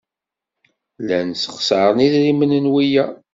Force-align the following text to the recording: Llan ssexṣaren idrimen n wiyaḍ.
Llan 1.01 1.29
ssexṣaren 1.35 2.03
idrimen 2.05 2.51
n 2.63 2.71
wiyaḍ. 2.73 3.13